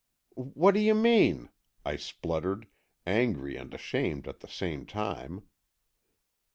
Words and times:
"What 0.33 0.73
do 0.73 0.79
you 0.79 0.95
mean?" 0.95 1.49
I 1.85 1.95
spluttered, 1.95 2.65
angry 3.05 3.55
and 3.55 3.71
ashamed 3.71 4.27
at 4.27 4.39
the 4.39 4.47
same 4.47 4.87
time. 4.87 5.43